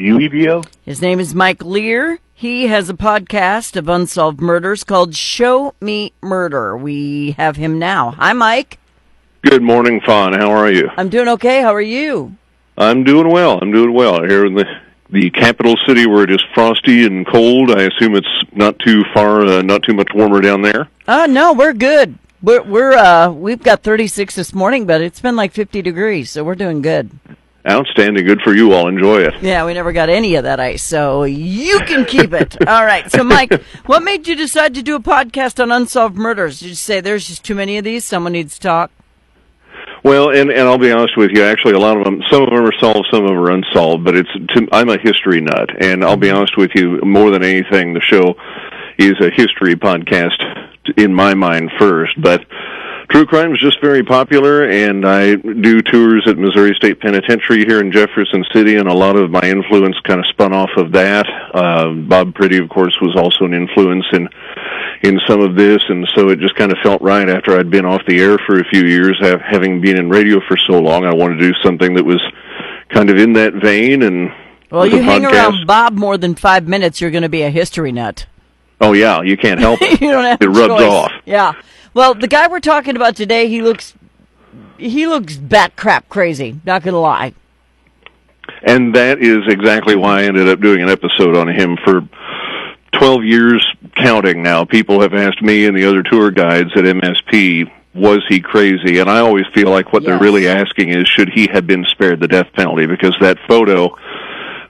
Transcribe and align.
His 0.00 1.02
name 1.02 1.20
is 1.20 1.34
Mike 1.34 1.62
Lear. 1.62 2.20
He 2.32 2.68
has 2.68 2.88
a 2.88 2.94
podcast 2.94 3.76
of 3.76 3.86
unsolved 3.86 4.40
murders 4.40 4.82
called 4.82 5.14
Show 5.14 5.74
Me 5.78 6.14
Murder. 6.22 6.74
We 6.74 7.32
have 7.32 7.56
him 7.56 7.78
now. 7.78 8.12
Hi, 8.12 8.32
Mike. 8.32 8.78
Good 9.42 9.62
morning, 9.62 10.00
Fawn. 10.00 10.32
How 10.32 10.50
are 10.52 10.72
you? 10.72 10.88
I'm 10.96 11.10
doing 11.10 11.28
okay. 11.28 11.60
How 11.60 11.74
are 11.74 11.82
you? 11.82 12.34
I'm 12.78 13.04
doing 13.04 13.30
well. 13.30 13.58
I'm 13.60 13.72
doing 13.72 13.92
well 13.92 14.24
here 14.26 14.46
in 14.46 14.54
the 14.54 14.64
the 15.10 15.28
capital 15.30 15.74
city 15.86 16.06
where 16.06 16.22
it 16.22 16.30
is 16.30 16.42
frosty 16.54 17.04
and 17.04 17.26
cold. 17.26 17.70
I 17.70 17.82
assume 17.82 18.14
it's 18.14 18.44
not 18.52 18.78
too 18.78 19.02
far, 19.12 19.44
uh, 19.44 19.60
not 19.60 19.82
too 19.82 19.92
much 19.92 20.08
warmer 20.14 20.40
down 20.40 20.62
there. 20.62 20.88
Uh 21.06 21.26
no, 21.26 21.52
we're 21.52 21.74
good. 21.74 22.18
We're 22.42 22.62
we're 22.62 22.92
uh 22.94 23.30
we've 23.30 23.62
got 23.62 23.82
36 23.82 24.34
this 24.34 24.54
morning, 24.54 24.86
but 24.86 25.02
it's 25.02 25.20
been 25.20 25.36
like 25.36 25.52
50 25.52 25.82
degrees, 25.82 26.30
so 26.30 26.42
we're 26.42 26.54
doing 26.54 26.80
good. 26.80 27.10
Outstanding. 27.68 28.24
Good 28.24 28.40
for 28.42 28.54
you 28.54 28.72
all. 28.72 28.88
Enjoy 28.88 29.20
it. 29.20 29.34
Yeah, 29.42 29.66
we 29.66 29.74
never 29.74 29.92
got 29.92 30.08
any 30.08 30.36
of 30.36 30.44
that 30.44 30.60
ice, 30.60 30.82
so 30.82 31.24
you 31.24 31.80
can 31.80 32.06
keep 32.06 32.32
it. 32.32 32.56
All 32.66 32.84
right. 32.84 33.10
So, 33.10 33.22
Mike, 33.22 33.52
what 33.86 34.02
made 34.02 34.26
you 34.26 34.34
decide 34.34 34.74
to 34.74 34.82
do 34.82 34.96
a 34.96 35.00
podcast 35.00 35.62
on 35.62 35.70
unsolved 35.70 36.16
murders? 36.16 36.60
Did 36.60 36.70
you 36.70 36.74
say 36.74 37.00
there's 37.00 37.28
just 37.28 37.44
too 37.44 37.54
many 37.54 37.76
of 37.76 37.84
these? 37.84 38.04
Someone 38.04 38.32
needs 38.32 38.54
to 38.54 38.60
talk. 38.60 38.90
Well, 40.02 40.30
and 40.30 40.50
and 40.50 40.62
I'll 40.62 40.78
be 40.78 40.90
honest 40.90 41.18
with 41.18 41.32
you. 41.32 41.44
Actually, 41.44 41.74
a 41.74 41.78
lot 41.78 41.98
of 41.98 42.04
them, 42.04 42.22
some 42.30 42.42
of 42.42 42.48
them 42.48 42.64
are 42.64 42.72
solved, 42.80 43.08
some 43.10 43.24
of 43.24 43.28
them 43.28 43.38
are 43.38 43.50
unsolved. 43.50 44.04
But 44.04 44.16
it's 44.16 44.32
to, 44.32 44.68
I'm 44.72 44.88
a 44.88 44.98
history 44.98 45.42
nut, 45.42 45.68
and 45.78 46.02
I'll 46.02 46.16
be 46.16 46.28
mm-hmm. 46.28 46.38
honest 46.38 46.56
with 46.56 46.70
you. 46.74 47.00
More 47.02 47.30
than 47.30 47.44
anything, 47.44 47.92
the 47.92 48.00
show 48.00 48.36
is 48.96 49.20
a 49.20 49.30
history 49.30 49.74
podcast 49.76 50.40
in 50.96 51.14
my 51.14 51.34
mind 51.34 51.70
first, 51.78 52.20
but 52.20 52.44
True 53.10 53.26
crime 53.26 53.52
is 53.52 53.58
just 53.60 53.80
very 53.80 54.04
popular, 54.04 54.70
and 54.70 55.04
I 55.04 55.34
do 55.34 55.82
tours 55.82 56.22
at 56.28 56.38
Missouri 56.38 56.74
State 56.76 57.00
Penitentiary 57.00 57.64
here 57.66 57.80
in 57.80 57.90
Jefferson 57.90 58.44
City, 58.54 58.76
and 58.76 58.88
a 58.88 58.94
lot 58.94 59.16
of 59.16 59.32
my 59.32 59.40
influence 59.42 59.96
kind 60.04 60.20
of 60.20 60.26
spun 60.28 60.52
off 60.52 60.70
of 60.76 60.92
that. 60.92 61.26
Uh, 61.52 61.90
Bob 62.06 62.34
Priddy, 62.34 62.62
of 62.62 62.68
course, 62.68 62.96
was 63.02 63.16
also 63.16 63.46
an 63.46 63.52
influence 63.54 64.04
in 64.12 64.28
in 65.02 65.18
some 65.26 65.40
of 65.40 65.56
this, 65.56 65.82
and 65.88 66.06
so 66.14 66.28
it 66.28 66.38
just 66.38 66.54
kind 66.54 66.70
of 66.70 66.78
felt 66.84 67.02
right 67.02 67.28
after 67.28 67.58
I'd 67.58 67.70
been 67.70 67.84
off 67.84 68.02
the 68.06 68.20
air 68.20 68.38
for 68.46 68.60
a 68.60 68.64
few 68.70 68.84
years, 68.84 69.18
have, 69.22 69.40
having 69.40 69.80
been 69.80 69.96
in 69.98 70.08
radio 70.08 70.40
for 70.46 70.56
so 70.56 70.78
long. 70.78 71.04
I 71.04 71.12
wanted 71.14 71.36
to 71.38 71.48
do 71.50 71.54
something 71.64 71.94
that 71.94 72.04
was 72.04 72.20
kind 72.90 73.10
of 73.10 73.16
in 73.16 73.32
that 73.32 73.54
vein, 73.54 74.02
and 74.02 74.30
well, 74.70 74.86
you 74.86 75.02
hang 75.02 75.22
podcast. 75.22 75.32
around 75.32 75.66
Bob 75.66 75.94
more 75.94 76.16
than 76.16 76.36
five 76.36 76.68
minutes, 76.68 77.00
you're 77.00 77.10
going 77.10 77.22
to 77.24 77.28
be 77.28 77.42
a 77.42 77.50
history 77.50 77.90
nut. 77.90 78.26
Oh 78.80 78.92
yeah, 78.92 79.20
you 79.22 79.36
can't 79.36 79.58
help 79.58 79.78
it. 79.82 80.00
you 80.00 80.12
don't 80.12 80.24
have 80.24 80.40
it 80.40 80.46
rubs 80.46 80.74
choice. 80.80 80.82
off. 80.82 81.12
Yeah. 81.24 81.54
Well, 81.92 82.14
the 82.14 82.28
guy 82.28 82.46
we're 82.48 82.60
talking 82.60 82.96
about 82.96 83.16
today, 83.16 83.48
he 83.48 83.62
looks 83.62 83.94
he 84.78 85.06
looks 85.06 85.36
bat 85.36 85.76
crap 85.76 86.08
crazy. 86.08 86.60
Not 86.64 86.82
gonna 86.82 87.00
lie. 87.00 87.34
And 88.62 88.94
that 88.94 89.20
is 89.20 89.46
exactly 89.48 89.96
why 89.96 90.20
I 90.20 90.24
ended 90.24 90.48
up 90.48 90.60
doing 90.60 90.82
an 90.82 90.88
episode 90.88 91.36
on 91.36 91.48
him 91.48 91.76
for 91.84 92.02
12 92.92 93.24
years 93.24 93.66
counting 93.96 94.42
now. 94.42 94.64
People 94.64 95.00
have 95.00 95.14
asked 95.14 95.42
me 95.42 95.66
and 95.66 95.76
the 95.76 95.84
other 95.84 96.02
tour 96.02 96.30
guides 96.30 96.70
at 96.76 96.84
MSP, 96.84 97.70
was 97.94 98.24
he 98.28 98.40
crazy? 98.40 98.98
And 98.98 99.08
I 99.08 99.20
always 99.20 99.46
feel 99.54 99.70
like 99.70 99.92
what 99.92 100.02
yes. 100.02 100.10
they're 100.10 100.20
really 100.20 100.48
asking 100.48 100.90
is, 100.90 101.08
should 101.08 101.30
he 101.30 101.48
have 101.52 101.66
been 101.66 101.84
spared 101.84 102.20
the 102.20 102.28
death 102.28 102.52
penalty? 102.52 102.86
Because 102.86 103.14
that 103.20 103.38
photo 103.48 103.96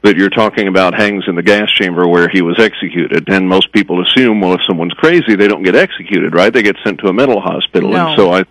that 0.03 0.17
you're 0.17 0.31
talking 0.31 0.69
about 0.69 0.95
hangs 0.95 1.25
in 1.27 1.35
the 1.35 1.43
gas 1.43 1.71
chamber 1.71 2.09
where 2.09 2.29
he 2.29 2.43
was 2.43 2.59
executed. 2.59 3.29
And 3.29 3.49
most 3.49 3.73
people 3.73 4.03
assume, 4.03 4.41
well, 4.41 4.55
if 4.55 4.61
someone's 4.67 4.95
crazy, 4.95 5.37
they 5.37 5.49
don't 5.49 5.63
get 5.63 5.77
executed, 5.77 6.35
right? 6.35 6.53
They 6.53 6.63
get 6.63 6.77
sent 6.85 7.01
to 7.01 7.09
a 7.09 7.13
mental 7.13 7.41
hospital. 7.41 7.91
No. 7.91 8.09
And 8.09 8.17
so 8.19 8.33
I 8.33 8.45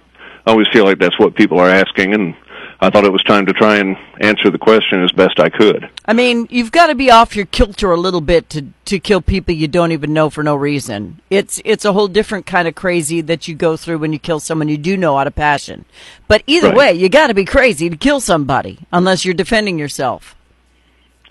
always 0.46 0.68
feel 0.72 0.86
like 0.86 1.00
that's 1.00 1.18
what 1.18 1.36
people 1.36 1.60
are 1.60 1.70
asking. 1.70 2.14
And 2.14 2.36
I 2.82 2.90
thought 2.90 3.04
it 3.04 3.12
was 3.12 3.24
time 3.24 3.46
to 3.48 3.54
try 3.54 3.78
and 3.78 3.98
answer 4.22 4.50
the 4.50 4.58
question 4.58 5.04
as 5.04 5.12
best 5.12 5.40
I 5.40 5.50
could. 5.50 5.90
I 6.06 6.14
mean, 6.14 6.48
you've 6.50 6.72
got 6.72 6.88
to 6.88 6.96
be 6.96 7.12
off 7.12 7.36
your 7.36 7.46
kilter 7.46 7.92
a 7.92 7.98
little 7.98 8.22
bit 8.22 8.50
to 8.52 8.68
to 8.86 9.00
kill 9.00 9.22
people 9.22 9.54
you 9.54 9.68
don't 9.68 9.92
even 9.92 10.14
know 10.14 10.30
for 10.30 10.44
no 10.44 10.56
reason. 10.56 11.20
It's 11.30 11.62
it's 11.66 11.84
a 11.84 11.92
whole 11.94 12.08
different 12.08 12.46
kind 12.46 12.68
of 12.68 12.76
crazy 12.76 13.20
that 13.22 13.48
you 13.48 13.56
go 13.56 13.76
through 13.76 13.98
when 13.98 14.14
you 14.14 14.20
kill 14.20 14.40
someone 14.40 14.70
you 14.70 14.78
do 14.78 14.96
know 14.96 15.18
out 15.18 15.28
of 15.28 15.36
passion. 15.36 15.86
But 16.28 16.44
either 16.48 16.70
right. 16.70 16.78
way, 16.78 16.94
you 16.94 17.10
got 17.10 17.28
to 17.28 17.34
be 17.34 17.46
crazy 17.46 17.90
to 17.90 17.98
kill 17.98 18.22
somebody 18.22 18.80
unless 18.94 19.26
you're 19.26 19.34
defending 19.34 19.78
yourself. 19.78 20.36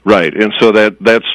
Right, 0.09 0.35
and 0.35 0.55
so 0.59 0.73
that 0.73 0.97
that's 1.01 1.27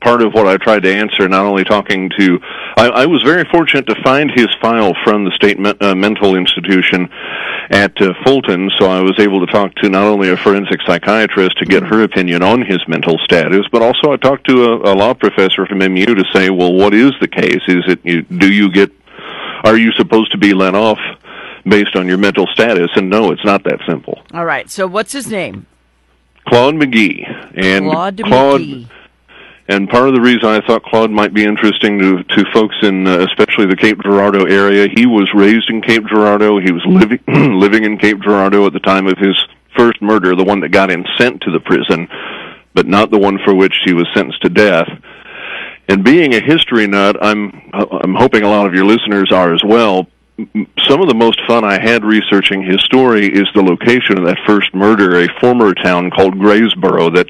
part 0.00 0.22
of 0.22 0.32
what 0.32 0.46
I 0.46 0.56
tried 0.56 0.84
to 0.84 0.94
answer. 0.94 1.28
Not 1.28 1.44
only 1.44 1.64
talking 1.64 2.10
to, 2.18 2.38
I, 2.78 2.88
I 2.88 3.06
was 3.06 3.22
very 3.22 3.44
fortunate 3.44 3.86
to 3.88 4.02
find 4.02 4.30
his 4.30 4.48
file 4.58 4.94
from 5.04 5.26
the 5.26 5.32
state 5.32 5.58
me, 5.58 5.74
uh, 5.78 5.94
mental 5.94 6.34
institution 6.34 7.10
at 7.68 8.00
uh, 8.00 8.14
Fulton, 8.24 8.70
so 8.78 8.86
I 8.86 9.00
was 9.00 9.20
able 9.20 9.44
to 9.44 9.52
talk 9.52 9.74
to 9.76 9.90
not 9.90 10.04
only 10.04 10.30
a 10.30 10.38
forensic 10.38 10.80
psychiatrist 10.86 11.58
to 11.58 11.66
get 11.66 11.82
her 11.82 12.04
opinion 12.04 12.42
on 12.42 12.62
his 12.62 12.78
mental 12.88 13.18
status, 13.18 13.66
but 13.70 13.82
also 13.82 14.12
I 14.12 14.16
talked 14.16 14.48
to 14.48 14.64
a, 14.64 14.92
a 14.92 14.94
law 14.94 15.12
professor 15.12 15.66
from 15.66 15.80
MU 15.80 16.06
to 16.06 16.24
say, 16.32 16.48
well, 16.48 16.72
what 16.72 16.94
is 16.94 17.12
the 17.20 17.28
case? 17.28 17.60
Is 17.68 17.84
it 17.86 18.00
you, 18.02 18.22
do 18.22 18.50
you 18.50 18.72
get? 18.72 18.90
Are 19.62 19.76
you 19.76 19.92
supposed 19.92 20.32
to 20.32 20.38
be 20.38 20.54
let 20.54 20.74
off? 20.74 20.98
Based 21.64 21.94
on 21.94 22.08
your 22.08 22.18
mental 22.18 22.48
status, 22.48 22.90
and 22.96 23.08
no, 23.08 23.30
it's 23.30 23.44
not 23.44 23.62
that 23.62 23.78
simple. 23.86 24.20
All 24.34 24.44
right. 24.44 24.68
So, 24.68 24.88
what's 24.88 25.12
his 25.12 25.28
name? 25.28 25.66
Claude 26.46 26.74
McGee. 26.74 27.52
And 27.54 27.86
Claude, 27.86 28.20
Claude 28.24 28.60
McGee. 28.60 28.88
And 29.68 29.88
part 29.88 30.08
of 30.08 30.14
the 30.14 30.20
reason 30.20 30.44
I 30.44 30.60
thought 30.66 30.82
Claude 30.82 31.10
might 31.10 31.32
be 31.32 31.44
interesting 31.44 31.98
to 32.00 32.22
to 32.24 32.44
folks 32.52 32.74
in 32.82 33.06
uh, 33.06 33.20
especially 33.20 33.66
the 33.66 33.76
Cape 33.76 33.98
Girardeau 34.02 34.44
area, 34.44 34.88
he 34.94 35.06
was 35.06 35.30
raised 35.34 35.70
in 35.70 35.80
Cape 35.80 36.04
Girardeau. 36.06 36.58
He 36.58 36.72
was 36.72 36.84
living 36.84 37.20
living 37.58 37.84
in 37.84 37.96
Cape 37.96 38.20
Girardeau 38.20 38.66
at 38.66 38.72
the 38.72 38.80
time 38.80 39.06
of 39.06 39.16
his 39.18 39.36
first 39.76 40.02
murder, 40.02 40.34
the 40.34 40.44
one 40.44 40.60
that 40.60 40.70
got 40.70 40.90
him 40.90 41.04
sent 41.16 41.40
to 41.42 41.50
the 41.50 41.60
prison, 41.60 42.08
but 42.74 42.86
not 42.86 43.10
the 43.10 43.18
one 43.18 43.38
for 43.44 43.54
which 43.54 43.74
he 43.84 43.94
was 43.94 44.06
sentenced 44.14 44.42
to 44.42 44.48
death. 44.48 44.88
And 45.88 46.04
being 46.04 46.34
a 46.34 46.40
history 46.40 46.86
nut, 46.88 47.16
I'm 47.22 47.70
I'm 47.72 48.14
hoping 48.14 48.42
a 48.42 48.48
lot 48.48 48.66
of 48.66 48.74
your 48.74 48.84
listeners 48.84 49.30
are 49.32 49.54
as 49.54 49.62
well 49.64 50.08
some 50.88 51.00
of 51.00 51.08
the 51.08 51.14
most 51.14 51.40
fun 51.46 51.64
I 51.64 51.80
had 51.80 52.04
researching 52.04 52.62
his 52.62 52.80
story 52.82 53.26
is 53.26 53.46
the 53.54 53.62
location 53.62 54.18
of 54.18 54.24
that 54.26 54.38
first 54.46 54.74
murder, 54.74 55.20
a 55.20 55.28
former 55.40 55.74
town 55.74 56.10
called 56.10 56.34
Graysboro 56.34 57.14
that 57.14 57.28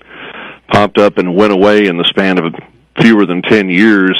popped 0.72 0.98
up 0.98 1.18
and 1.18 1.34
went 1.34 1.52
away 1.52 1.86
in 1.86 1.96
the 1.96 2.04
span 2.04 2.38
of 2.38 2.54
fewer 3.00 3.26
than 3.26 3.42
10 3.42 3.68
years 3.68 4.18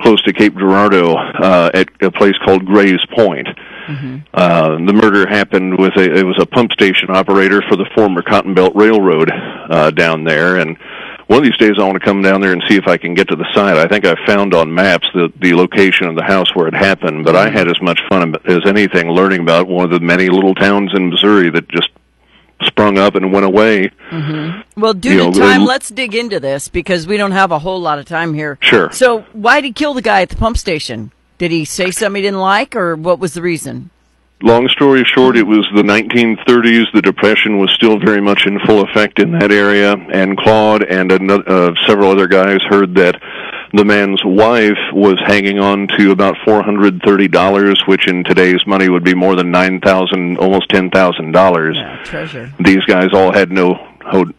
close 0.00 0.22
to 0.22 0.32
Cape 0.32 0.54
Girardeau 0.54 1.14
uh, 1.14 1.70
at 1.72 1.88
a 2.02 2.10
place 2.10 2.36
called 2.44 2.64
Grays 2.64 3.04
Point. 3.14 3.48
Mm-hmm. 3.86 4.18
Uh, 4.34 4.70
the 4.84 4.92
murder 4.92 5.26
happened 5.28 5.78
with 5.78 5.96
a, 5.96 6.18
it 6.18 6.24
was 6.24 6.36
a 6.40 6.46
pump 6.46 6.72
station 6.72 7.10
operator 7.10 7.62
for 7.68 7.76
the 7.76 7.88
former 7.94 8.22
Cotton 8.22 8.54
Belt 8.54 8.74
Railroad 8.74 9.30
uh, 9.32 9.90
down 9.90 10.24
there 10.24 10.56
and 10.56 10.76
one 11.26 11.38
of 11.38 11.44
these 11.44 11.56
days 11.56 11.76
I 11.78 11.84
want 11.84 11.94
to 11.94 12.04
come 12.04 12.22
down 12.22 12.40
there 12.40 12.52
and 12.52 12.62
see 12.68 12.76
if 12.76 12.86
I 12.86 12.96
can 12.96 13.14
get 13.14 13.28
to 13.28 13.36
the 13.36 13.46
site. 13.52 13.76
I 13.76 13.86
think 13.88 14.04
I 14.04 14.14
found 14.26 14.54
on 14.54 14.72
maps 14.72 15.08
the 15.12 15.32
the 15.40 15.54
location 15.54 16.06
of 16.06 16.14
the 16.14 16.22
house 16.22 16.54
where 16.54 16.68
it 16.68 16.74
happened, 16.74 17.24
but 17.24 17.34
I 17.34 17.50
had 17.50 17.68
as 17.68 17.80
much 17.82 18.00
fun 18.08 18.34
as 18.44 18.60
anything 18.66 19.10
learning 19.10 19.40
about 19.40 19.66
one 19.66 19.84
of 19.84 19.90
the 19.90 20.00
many 20.00 20.28
little 20.28 20.54
towns 20.54 20.92
in 20.94 21.10
Missouri 21.10 21.50
that 21.50 21.68
just 21.68 21.88
sprung 22.62 22.98
up 22.98 23.14
and 23.14 23.32
went 23.32 23.44
away. 23.44 23.90
Mm-hmm. 24.10 24.80
Well, 24.80 24.94
due 24.94 25.10
you 25.10 25.18
to 25.18 25.24
know, 25.24 25.32
time, 25.32 25.64
let's 25.64 25.88
dig 25.88 26.14
into 26.14 26.40
this 26.40 26.68
because 26.68 27.06
we 27.06 27.16
don't 27.16 27.32
have 27.32 27.50
a 27.50 27.58
whole 27.58 27.80
lot 27.80 27.98
of 27.98 28.06
time 28.06 28.32
here. 28.32 28.58
Sure. 28.60 28.90
So, 28.92 29.22
why 29.32 29.60
did 29.60 29.66
he 29.66 29.72
kill 29.72 29.94
the 29.94 30.02
guy 30.02 30.22
at 30.22 30.28
the 30.28 30.36
pump 30.36 30.56
station? 30.56 31.12
Did 31.38 31.50
he 31.50 31.64
say 31.64 31.90
something 31.90 32.16
he 32.16 32.26
didn't 32.26 32.40
like, 32.40 32.74
or 32.74 32.96
what 32.96 33.18
was 33.18 33.34
the 33.34 33.42
reason? 33.42 33.90
Long 34.42 34.68
story 34.68 35.04
short, 35.04 35.36
it 35.36 35.46
was 35.46 35.66
the 35.74 35.82
1930s. 35.82 36.92
The 36.92 37.02
Depression 37.02 37.58
was 37.58 37.70
still 37.72 37.98
very 37.98 38.20
much 38.20 38.46
in 38.46 38.58
full 38.60 38.82
effect 38.82 39.18
in 39.18 39.32
that 39.38 39.52
area, 39.52 39.92
and 39.92 40.36
Claude 40.36 40.82
and 40.82 41.12
another, 41.12 41.44
uh, 41.46 41.74
several 41.86 42.10
other 42.10 42.26
guys 42.26 42.60
heard 42.68 42.94
that 42.96 43.20
the 43.72 43.84
man's 43.84 44.22
wife 44.24 44.78
was 44.92 45.20
hanging 45.26 45.58
on 45.58 45.88
to 45.98 46.10
about 46.12 46.36
$430, 46.46 47.86
which 47.88 48.08
in 48.08 48.24
today's 48.24 48.64
money 48.66 48.88
would 48.88 49.04
be 49.04 49.14
more 49.14 49.34
than 49.34 49.50
9000 49.50 50.38
almost 50.38 50.70
$10,000. 50.70 51.74
Yeah, 51.74 52.02
treasure. 52.04 52.52
These 52.60 52.84
guys 52.86 53.08
all 53.12 53.32
had 53.32 53.50
no 53.50 53.74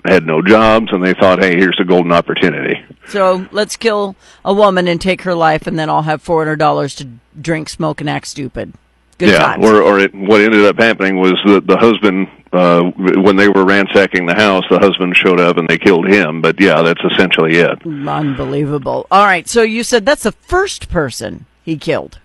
had 0.06 0.26
no 0.26 0.42
jobs 0.42 0.88
and 0.94 1.04
they 1.04 1.14
thought 1.14 1.40
hey 1.40 1.58
here's 1.58 1.78
a 1.78 1.84
golden 1.84 2.14
opportunity 2.14 2.82
so 3.06 3.46
let's 3.52 3.76
kill 3.76 4.16
a 4.46 4.54
woman 4.54 4.88
and 4.88 5.02
take 5.02 5.24
her 5.24 5.36
life 5.36 5.68
and 5.68 5.78
then 5.78 5.90
i'll 5.90 6.04
have 6.04 6.24
$400 6.24 6.96
to 6.96 7.10
drink 7.42 7.68
smoke 7.68 8.00
and 8.00 8.10
act 8.10 8.28
stupid 8.28 8.74
Good 9.18 9.30
yeah, 9.30 9.40
times. 9.40 9.66
or 9.66 9.82
or 9.82 10.00
it, 10.00 10.14
what 10.14 10.42
ended 10.42 10.66
up 10.66 10.78
happening 10.78 11.20
was 11.20 11.34
that 11.46 11.66
the 11.66 11.78
husband, 11.78 12.28
uh, 12.54 12.84
when 12.84 13.36
they 13.36 13.50
were 13.50 13.66
ransacking 13.66 14.28
the 14.28 14.36
house, 14.36 14.64
the 14.70 14.78
husband 14.78 15.16
showed 15.16 15.40
up 15.40 15.58
and 15.58 15.68
they 15.68 15.80
killed 15.80 16.08
him. 16.08 16.42
But 16.42 16.60
yeah, 16.62 16.84
that's 16.84 17.02
essentially 17.12 17.56
it. 17.56 17.84
Unbelievable. 17.86 19.08
All 19.10 19.26
right, 19.26 19.48
so 19.48 19.64
you 19.64 19.84
said 19.84 20.06
that's 20.06 20.24
the 20.24 20.32
first 20.32 20.88
person 20.90 21.46
he 21.64 21.78
killed. 21.78 22.20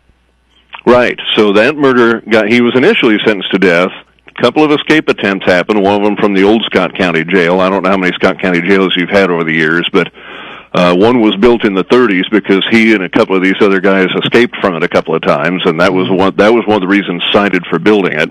Right. 0.85 1.19
So 1.37 1.53
that 1.53 1.77
murder 1.77 2.21
got 2.21 2.49
he 2.49 2.61
was 2.61 2.77
initially 2.77 3.19
sentenced 3.25 3.53
to 3.53 3.59
death. 3.59 3.91
A 4.27 4.43
couple 4.43 4.65
of 4.65 4.73
escape 4.73 5.09
attempts 5.09 5.47
happened. 5.47 5.83
One 5.83 5.95
of 5.95 6.03
them 6.03 6.17
from 6.17 6.35
the 6.35 6.43
old 6.43 6.63
Scott 6.65 6.97
County 6.97 7.25
Jail. 7.25 7.61
I 7.61 7.69
don't 7.69 7.83
know 7.83 7.91
how 7.91 7.97
many 7.97 8.13
Scott 8.15 8.41
County 8.41 8.61
jails 8.63 8.95
you've 8.97 9.11
had 9.11 9.31
over 9.31 9.45
the 9.45 9.53
years, 9.53 9.89
but 9.93 10.13
uh, 10.75 10.95
one 10.97 11.21
was 11.21 11.37
built 11.37 11.65
in 11.65 11.75
the 11.75 11.85
30s 11.85 12.31
because 12.31 12.65
he 12.71 12.95
and 12.95 13.03
a 13.03 13.09
couple 13.09 13.37
of 13.37 13.43
these 13.43 13.61
other 13.61 13.81
guys 13.81 14.07
escaped 14.23 14.57
from 14.61 14.75
it 14.75 14.83
a 14.83 14.89
couple 14.89 15.15
of 15.15 15.23
times, 15.23 15.63
and 15.67 15.81
that 15.81 15.93
was 15.93 16.09
one 16.11 16.35
that 16.37 16.53
was 16.53 16.67
one 16.67 16.77
of 16.77 16.81
the 16.81 16.89
reasons 16.89 17.23
cited 17.31 17.65
for 17.67 17.79
building 17.79 18.13
it. 18.13 18.31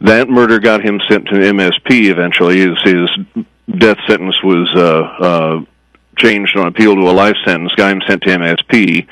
That 0.00 0.28
murder 0.28 0.58
got 0.58 0.84
him 0.84 1.00
sent 1.08 1.26
to 1.26 1.34
MSP 1.34 2.10
eventually. 2.10 2.60
His, 2.60 2.82
his 2.82 3.44
death 3.78 3.98
sentence 4.06 4.36
was 4.42 4.70
uh, 4.76 5.24
uh, 5.24 5.60
changed 6.16 6.56
on 6.56 6.68
appeal 6.68 6.94
to 6.94 7.02
a 7.02 7.12
life 7.12 7.36
sentence. 7.44 7.72
Got 7.76 7.92
him 7.92 8.02
sent 8.06 8.22
to 8.22 8.30
MSP. 8.30 9.06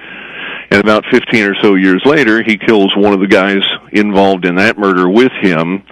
And 0.71 0.81
about 0.81 1.05
15 1.11 1.45
or 1.45 1.55
so 1.63 1.75
years 1.75 2.03
later, 2.05 2.43
he 2.43 2.57
kills 2.57 2.93
one 2.97 3.13
of 3.13 3.21
the 3.21 3.27
guys 3.27 3.63
involved 3.93 4.45
in 4.45 4.57
that 4.57 4.79
murder 4.79 5.09
with 5.09 5.33
him 5.41 5.85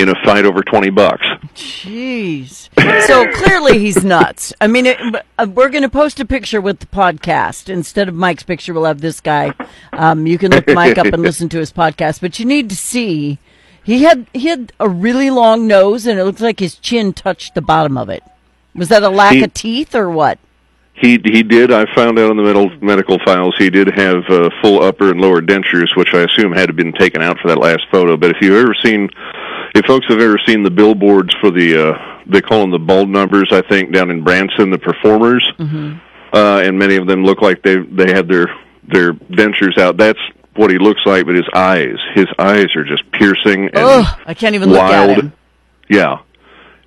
in 0.00 0.08
a 0.08 0.14
fight 0.24 0.44
over 0.44 0.62
20 0.62 0.90
bucks. 0.90 1.26
Jeez. 1.54 2.68
So 3.06 3.30
clearly 3.32 3.78
he's 3.78 4.02
nuts. 4.04 4.52
I 4.60 4.66
mean, 4.66 4.86
it, 4.86 4.98
uh, 5.38 5.46
we're 5.52 5.68
going 5.68 5.82
to 5.82 5.88
post 5.88 6.20
a 6.20 6.24
picture 6.24 6.60
with 6.60 6.80
the 6.80 6.86
podcast. 6.86 7.68
Instead 7.68 8.08
of 8.08 8.14
Mike's 8.14 8.42
picture, 8.42 8.72
we'll 8.72 8.84
have 8.84 9.00
this 9.00 9.20
guy. 9.20 9.54
Um, 9.92 10.26
you 10.26 10.38
can 10.38 10.50
look 10.52 10.66
Mike 10.68 10.98
up 10.98 11.06
and 11.06 11.22
listen 11.22 11.48
to 11.50 11.58
his 11.58 11.72
podcast, 11.72 12.20
but 12.20 12.38
you 12.38 12.44
need 12.46 12.68
to 12.70 12.76
see. 12.76 13.38
He 13.82 14.02
had 14.02 14.26
he 14.32 14.48
had 14.48 14.72
a 14.78 14.88
really 14.88 15.30
long 15.30 15.66
nose, 15.66 16.06
and 16.06 16.18
it 16.18 16.24
looks 16.24 16.40
like 16.40 16.60
his 16.60 16.76
chin 16.76 17.12
touched 17.12 17.54
the 17.54 17.62
bottom 17.62 17.96
of 17.96 18.08
it. 18.08 18.22
Was 18.74 18.88
that 18.88 19.02
a 19.02 19.08
lack 19.08 19.32
He- 19.34 19.42
of 19.44 19.54
teeth 19.54 19.94
or 19.94 20.10
what? 20.10 20.38
He 20.94 21.12
he 21.24 21.42
did. 21.42 21.72
I 21.72 21.86
found 21.94 22.18
out 22.18 22.30
in 22.30 22.36
the 22.36 22.42
medical 22.42 22.70
medical 22.82 23.18
files 23.24 23.54
he 23.56 23.70
did 23.70 23.88
have 23.96 24.22
uh, 24.28 24.50
full 24.60 24.82
upper 24.82 25.10
and 25.10 25.18
lower 25.20 25.40
dentures, 25.40 25.96
which 25.96 26.12
I 26.12 26.20
assume 26.24 26.52
had 26.52 26.76
been 26.76 26.92
taken 26.92 27.22
out 27.22 27.38
for 27.40 27.48
that 27.48 27.58
last 27.58 27.86
photo. 27.90 28.18
But 28.18 28.30
if 28.32 28.36
you've 28.42 28.56
ever 28.62 28.74
seen, 28.84 29.08
if 29.74 29.84
folks 29.86 30.06
have 30.08 30.20
ever 30.20 30.38
seen 30.46 30.62
the 30.62 30.70
billboards 30.70 31.34
for 31.40 31.50
the 31.50 31.90
uh, 31.90 32.22
they 32.26 32.40
call 32.40 32.60
them 32.60 32.70
the 32.70 32.78
Baldknobbers, 32.78 33.52
I 33.52 33.66
think 33.68 33.92
down 33.92 34.10
in 34.10 34.22
Branson, 34.22 34.70
the 34.70 34.78
performers, 34.78 35.44
uh, 36.32 36.62
and 36.64 36.78
many 36.78 36.96
of 36.96 37.06
them 37.06 37.24
look 37.24 37.40
like 37.42 37.62
they 37.62 37.76
they 37.78 38.12
had 38.12 38.28
their 38.28 38.46
their 38.86 39.12
dentures 39.12 39.78
out. 39.78 39.96
That's 39.96 40.18
what 40.56 40.70
he 40.70 40.78
looks 40.78 41.00
like. 41.06 41.26
But 41.26 41.34
his 41.36 41.48
eyes, 41.54 41.96
his 42.14 42.26
eyes 42.38 42.66
are 42.76 42.84
just 42.84 43.10
piercing 43.12 43.66
and 43.66 43.76
Ugh, 43.76 44.20
I 44.26 44.34
can't 44.34 44.54
even 44.54 44.70
look 44.70 44.80
at 44.80 45.06
wild. 45.06 45.18
him. 45.24 45.32
Yeah, 45.88 46.18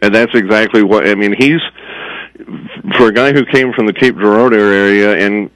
and 0.01 0.13
that's 0.13 0.33
exactly 0.33 0.83
what 0.83 1.07
I 1.07 1.15
mean. 1.15 1.33
He's 1.37 1.59
for 2.97 3.07
a 3.07 3.13
guy 3.13 3.31
who 3.33 3.45
came 3.45 3.73
from 3.73 3.85
the 3.85 3.93
Cape 3.93 4.15
Girardeau 4.15 4.57
area, 4.57 5.15
and 5.25 5.49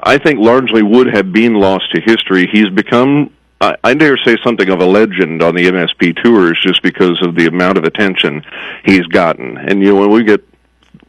I 0.00 0.18
think 0.18 0.40
largely 0.40 0.82
would 0.82 1.08
have 1.14 1.32
been 1.32 1.54
lost 1.54 1.84
to 1.94 2.00
history. 2.00 2.48
He's 2.52 2.68
become, 2.68 3.30
I, 3.62 3.76
I 3.84 3.94
dare 3.94 4.18
say, 4.18 4.36
something 4.44 4.68
of 4.68 4.80
a 4.80 4.86
legend 4.86 5.42
on 5.42 5.54
the 5.54 5.66
MSP 5.66 6.22
tours, 6.22 6.58
just 6.60 6.82
because 6.82 7.22
of 7.22 7.36
the 7.36 7.46
amount 7.46 7.78
of 7.78 7.84
attention 7.84 8.44
he's 8.84 9.06
gotten. 9.06 9.56
And 9.56 9.80
you 9.80 9.94
know, 9.94 10.00
when 10.00 10.10
we 10.10 10.24
get 10.24 10.44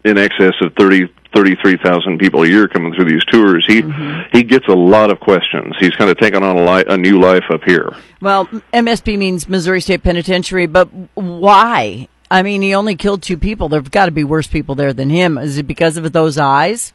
in 0.06 0.18
excess 0.18 0.54
of 0.62 0.74
thirty. 0.76 1.10
33,000 1.36 2.20
people 2.20 2.44
a 2.44 2.48
year 2.48 2.68
coming 2.68 2.94
through 2.94 3.06
these 3.06 3.26
tours. 3.26 3.66
He 3.68 3.82
mm-hmm. 3.82 4.38
he 4.38 4.44
gets 4.44 4.68
a 4.68 4.74
lot 4.74 5.10
of 5.10 5.20
questions. 5.20 5.74
He's 5.80 5.96
kind 5.96 6.12
of 6.12 6.18
taken 6.20 6.44
on 6.44 6.58
a, 6.58 6.64
li- 6.64 6.84
a 6.88 6.96
new 6.96 7.20
life 7.20 7.46
up 7.50 7.64
here. 7.64 7.90
Well, 8.22 8.46
MSP 8.72 9.18
means 9.18 9.50
Missouri 9.50 9.82
State 9.82 10.04
Penitentiary, 10.04 10.68
but 10.68 10.90
why? 11.16 12.08
I 12.30 12.44
mean, 12.44 12.62
he 12.62 12.76
only 12.76 12.96
killed 12.96 13.24
two 13.24 13.38
people. 13.38 13.70
There've 13.70 13.90
got 13.90 14.06
to 14.06 14.12
be 14.12 14.24
worse 14.24 14.48
people 14.48 14.76
there 14.76 14.94
than 14.94 15.10
him. 15.10 15.38
Is 15.38 15.58
it 15.58 15.68
because 15.68 15.98
of 15.98 16.12
those 16.12 16.38
eyes? 16.38 16.94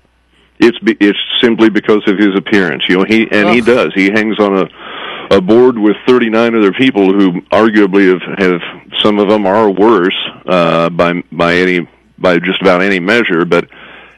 It's 0.61 0.79
be, 0.81 0.97
it's 1.01 1.19
simply 1.41 1.71
because 1.71 2.03
of 2.09 2.19
his 2.19 2.35
appearance. 2.37 2.85
You 2.89 2.99
know, 2.99 3.05
he 3.09 3.29
and 3.31 3.51
he 3.51 3.61
does. 3.61 3.93
He 3.95 4.11
hangs 4.11 4.39
on 4.41 4.59
a 4.59 4.69
a 5.31 5.41
board 5.41 5.79
with 5.79 5.97
39 6.07 6.55
other 6.55 6.73
people 6.73 7.13
who 7.13 7.41
arguably 7.53 8.09
have 8.09 8.39
have 8.39 8.61
some 9.01 9.19
of 9.19 9.29
them 9.29 9.47
are 9.47 9.71
worse 9.71 10.17
uh, 10.47 10.91
by 10.91 11.23
by 11.33 11.55
any 11.55 11.89
by 12.19 12.39
just 12.39 12.61
about 12.61 12.83
any 12.83 12.99
measure, 12.99 13.45
but 13.45 13.69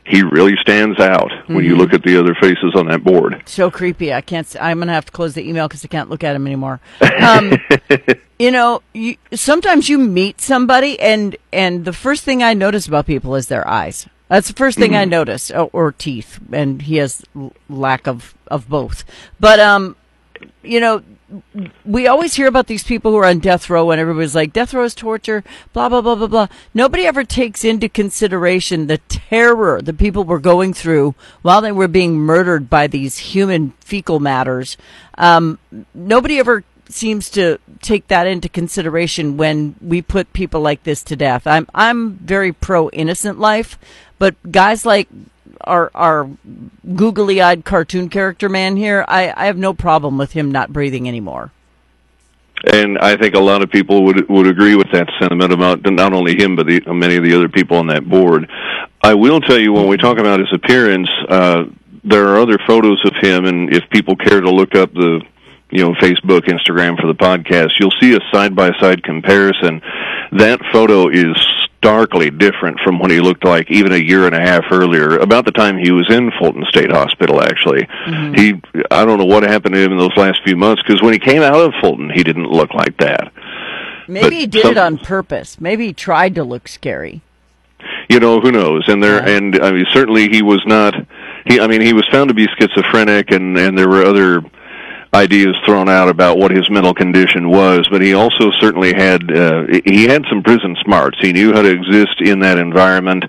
he 0.04 0.22
really 0.22 0.56
stands 0.60 0.98
out 0.98 1.30
when 1.46 1.64
you 1.64 1.76
look 1.76 1.92
at 1.94 2.02
the 2.02 2.18
other 2.18 2.34
faces 2.34 2.74
on 2.74 2.86
that 2.86 3.04
board. 3.04 3.42
So 3.46 3.70
creepy. 3.70 4.12
I 4.12 4.20
can't. 4.20 4.56
I'm 4.60 4.80
gonna 4.80 4.92
have 4.92 5.06
to 5.06 5.12
close 5.12 5.34
the 5.34 5.48
email 5.48 5.68
because 5.68 5.84
I 5.84 5.88
can't 5.88 6.10
look 6.10 6.24
at 6.24 6.34
him 6.34 6.46
anymore. 6.46 6.80
Um, 7.00 7.52
you 8.38 8.50
know, 8.50 8.82
you, 8.92 9.16
sometimes 9.32 9.88
you 9.88 9.98
meet 9.98 10.40
somebody, 10.40 10.98
and 10.98 11.36
and 11.52 11.84
the 11.84 11.92
first 11.92 12.24
thing 12.24 12.42
I 12.42 12.54
notice 12.54 12.88
about 12.88 13.06
people 13.06 13.36
is 13.36 13.48
their 13.48 13.66
eyes. 13.68 14.08
That's 14.28 14.46
the 14.48 14.54
first 14.54 14.78
thing 14.78 14.94
I 14.94 15.04
notice, 15.04 15.50
or, 15.50 15.70
or 15.72 15.92
teeth, 15.92 16.38
and 16.52 16.82
he 16.82 16.96
has 16.96 17.22
l- 17.36 17.52
lack 17.68 18.06
of 18.06 18.34
of 18.46 18.68
both. 18.68 19.04
But 19.38 19.60
um, 19.60 19.96
you 20.62 20.80
know, 20.80 21.02
we 21.84 22.06
always 22.06 22.34
hear 22.34 22.46
about 22.46 22.66
these 22.66 22.82
people 22.82 23.12
who 23.12 23.18
are 23.18 23.26
on 23.26 23.38
death 23.38 23.70
row, 23.70 23.90
and 23.90 24.00
everybody's 24.00 24.34
like, 24.34 24.52
death 24.52 24.74
row 24.74 24.84
is 24.84 24.94
torture, 24.94 25.44
blah, 25.72 25.88
blah, 25.88 26.00
blah, 26.00 26.14
blah, 26.14 26.26
blah. 26.26 26.46
Nobody 26.74 27.06
ever 27.06 27.24
takes 27.24 27.64
into 27.64 27.88
consideration 27.88 28.86
the 28.86 28.98
terror 28.98 29.80
the 29.80 29.92
people 29.92 30.24
were 30.24 30.40
going 30.40 30.74
through 30.74 31.14
while 31.42 31.60
they 31.60 31.72
were 31.72 31.88
being 31.88 32.16
murdered 32.16 32.68
by 32.68 32.86
these 32.86 33.18
human 33.18 33.72
fecal 33.80 34.20
matters. 34.20 34.76
Um, 35.16 35.58
nobody 35.94 36.38
ever 36.38 36.64
seems 36.88 37.30
to 37.30 37.58
take 37.80 38.08
that 38.08 38.26
into 38.26 38.48
consideration 38.48 39.36
when 39.36 39.76
we 39.80 40.02
put 40.02 40.32
people 40.32 40.60
like 40.60 40.82
this 40.82 41.02
to 41.04 41.16
death. 41.16 41.46
I'm, 41.46 41.68
I'm 41.74 42.14
very 42.14 42.52
pro 42.52 42.90
innocent 42.90 43.38
life, 43.38 43.78
but 44.18 44.34
guys 44.50 44.84
like 44.84 45.08
our 45.64 45.90
our 45.94 46.30
googly 46.94 47.40
eyed 47.40 47.64
cartoon 47.64 48.08
character 48.08 48.48
man 48.48 48.76
here, 48.76 49.04
I, 49.06 49.32
I 49.36 49.46
have 49.46 49.56
no 49.56 49.74
problem 49.74 50.18
with 50.18 50.32
him 50.32 50.50
not 50.50 50.72
breathing 50.72 51.08
anymore. 51.08 51.52
And 52.70 52.98
I 52.98 53.16
think 53.16 53.34
a 53.34 53.40
lot 53.40 53.62
of 53.62 53.70
people 53.70 54.04
would 54.04 54.28
would 54.28 54.46
agree 54.46 54.74
with 54.74 54.88
that 54.92 55.08
sentiment 55.18 55.52
about 55.52 55.80
not 55.84 56.12
only 56.12 56.36
him 56.36 56.56
but 56.56 56.66
the, 56.66 56.80
many 56.92 57.16
of 57.16 57.24
the 57.24 57.34
other 57.34 57.48
people 57.48 57.78
on 57.78 57.86
that 57.88 58.08
board. 58.08 58.50
I 59.02 59.14
will 59.14 59.40
tell 59.40 59.58
you 59.58 59.72
when 59.72 59.88
we 59.88 59.96
talk 59.96 60.18
about 60.18 60.40
his 60.40 60.52
appearance, 60.52 61.08
uh, 61.28 61.64
there 62.04 62.28
are 62.28 62.38
other 62.38 62.58
photos 62.66 63.02
of 63.04 63.14
him, 63.20 63.46
and 63.46 63.74
if 63.74 63.88
people 63.90 64.14
care 64.16 64.40
to 64.40 64.50
look 64.50 64.74
up 64.74 64.92
the 64.92 65.22
you 65.70 65.82
know 65.84 65.94
Facebook, 65.94 66.42
Instagram 66.42 67.00
for 67.00 67.06
the 67.06 67.14
podcast, 67.14 67.72
you'll 67.78 67.94
see 68.00 68.14
a 68.14 68.20
side 68.32 68.54
by 68.54 68.70
side 68.78 69.02
comparison. 69.02 69.80
That 70.32 70.60
photo 70.72 71.08
is 71.08 71.36
starkly 71.78 72.30
different 72.30 72.78
from 72.80 72.98
what 72.98 73.10
he 73.10 73.20
looked 73.20 73.44
like 73.44 73.70
even 73.70 73.92
a 73.92 73.96
year 73.96 74.26
and 74.26 74.34
a 74.34 74.40
half 74.40 74.64
earlier, 74.70 75.16
about 75.18 75.44
the 75.46 75.50
time 75.52 75.78
he 75.78 75.90
was 75.90 76.10
in 76.10 76.30
Fulton 76.38 76.64
State 76.68 76.90
Hospital. 76.90 77.40
Actually, 77.42 77.82
mm-hmm. 78.06 78.34
he 78.34 78.60
I 78.90 79.04
don't 79.04 79.18
know 79.18 79.24
what 79.24 79.42
happened 79.44 79.74
to 79.74 79.80
him 79.80 79.92
in 79.92 79.98
those 79.98 80.16
last 80.16 80.40
few 80.44 80.56
months 80.56 80.82
because 80.82 81.02
when 81.02 81.12
he 81.12 81.18
came 81.18 81.42
out 81.42 81.54
of 81.60 81.72
Fulton, 81.80 82.10
he 82.10 82.22
didn't 82.22 82.46
look 82.50 82.74
like 82.74 82.96
that. 82.98 83.32
Maybe 84.08 84.24
But 84.24 84.32
he 84.32 84.46
did 84.46 84.62
some- 84.62 84.72
it 84.72 84.78
on 84.78 84.98
purpose. 84.98 85.60
Maybe 85.60 85.86
he 85.86 85.92
tried 85.92 86.34
to 86.34 86.44
look 86.44 86.68
scary. 86.68 87.22
you 88.10 88.20
know 88.20 88.40
who 88.40 88.50
knows 88.52 88.84
and 88.88 89.02
there 89.02 89.26
Yeah. 89.26 89.36
and 89.36 89.58
i 89.62 89.70
mean 89.70 89.86
certainly 89.92 90.28
he 90.28 90.42
was 90.42 90.60
not 90.66 90.94
he 91.46 91.60
i 91.60 91.66
mean 91.66 91.80
he 91.80 91.94
was 91.94 92.06
found 92.12 92.28
to 92.28 92.34
be 92.34 92.46
schizophrenic 92.58 93.30
and 93.30 93.56
and 93.56 93.78
there 93.78 93.88
were 93.88 94.04
other 94.04 94.42
ideas 95.12 95.56
thrown 95.66 95.88
out 95.88 96.08
about 96.08 96.38
what 96.38 96.50
his 96.50 96.68
mental 96.70 96.94
condition 96.94 97.50
was 97.50 97.86
but 97.90 98.00
he 98.00 98.14
also 98.14 98.50
certainly 98.60 98.92
had 98.94 99.22
uh, 99.36 99.64
he 99.84 100.04
had 100.04 100.24
some 100.28 100.42
prison 100.42 100.76
smarts. 100.84 101.18
He 101.20 101.32
knew 101.32 101.52
how 101.52 101.62
to 101.62 101.70
exist 101.70 102.20
in 102.20 102.40
that 102.40 102.58
environment 102.58 103.24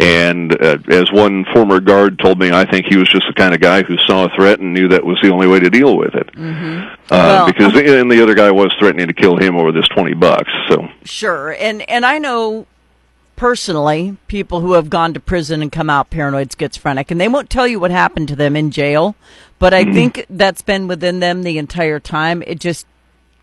and 0.00 0.52
uh, 0.62 0.78
as 0.88 1.12
one 1.12 1.44
former 1.52 1.80
guard 1.80 2.18
told 2.18 2.38
me 2.38 2.50
i 2.52 2.64
think 2.64 2.86
he 2.86 2.96
was 2.96 3.08
just 3.08 3.26
the 3.26 3.34
kind 3.34 3.52
of 3.54 3.60
guy 3.60 3.82
who 3.82 3.96
saw 4.06 4.24
a 4.24 4.28
threat 4.36 4.60
and 4.60 4.72
knew 4.72 4.88
that 4.88 5.04
was 5.04 5.18
the 5.22 5.30
only 5.30 5.46
way 5.46 5.58
to 5.60 5.68
deal 5.70 5.96
with 5.98 6.14
it. 6.14 6.28
Uh, 6.36 6.92
Well, 7.10 7.46
because 7.46 7.74
and 7.74 8.10
the 8.10 8.22
other 8.22 8.34
guy 8.34 8.50
was 8.50 8.72
threatening 8.78 9.06
to 9.08 9.12
kill 9.12 9.36
him 9.36 9.56
over 9.56 9.72
this 9.72 9.88
20 9.88 10.14
bucks 10.14 10.50
so. 10.68 10.88
Sure, 11.04 11.52
and 11.52 11.88
and 11.90 12.06
I 12.06 12.18
know 12.18 12.66
personally 13.38 14.16
people 14.26 14.60
who 14.60 14.72
have 14.72 14.90
gone 14.90 15.14
to 15.14 15.20
prison 15.20 15.62
and 15.62 15.70
come 15.70 15.88
out 15.88 16.10
paranoid 16.10 16.52
schizophrenic, 16.52 17.10
and 17.10 17.20
they 17.20 17.28
won't 17.28 17.48
tell 17.48 17.68
you 17.68 17.78
what 17.78 17.92
happened 17.92 18.26
to 18.26 18.36
them 18.36 18.56
in 18.56 18.72
jail, 18.72 19.14
but 19.60 19.72
I 19.72 19.84
think 19.84 20.26
that's 20.30 20.60
been 20.60 20.88
within 20.88 21.20
them 21.20 21.44
the 21.44 21.56
entire 21.56 22.00
time. 22.00 22.42
It 22.42 22.58
just 22.58 22.84